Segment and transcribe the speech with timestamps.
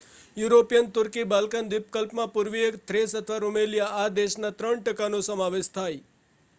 [0.37, 6.01] European તુર્કી Balkan દ્વીપકલ્પમાં પુર્વીય થ્રેસ અથવા રૂમેલિયા માં દેશનાં 3% નો સમાવેશ થાય